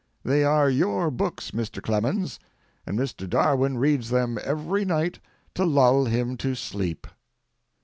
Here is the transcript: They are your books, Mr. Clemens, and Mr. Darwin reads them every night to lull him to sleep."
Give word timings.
They 0.25 0.43
are 0.43 0.67
your 0.67 1.11
books, 1.11 1.51
Mr. 1.51 1.79
Clemens, 1.79 2.39
and 2.87 2.97
Mr. 2.97 3.29
Darwin 3.29 3.77
reads 3.77 4.09
them 4.09 4.39
every 4.43 4.83
night 4.83 5.19
to 5.53 5.63
lull 5.63 6.05
him 6.05 6.37
to 6.37 6.55
sleep." 6.55 7.05